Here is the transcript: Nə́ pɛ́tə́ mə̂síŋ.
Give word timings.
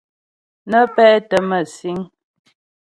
Nə́ 0.69 0.83
pɛ́tə́ 0.95 1.39
mə̂síŋ. 1.49 1.97